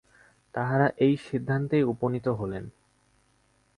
[0.55, 2.65] তাঁহারা এই সিদ্ধান্তেই উপনীত হইলেন।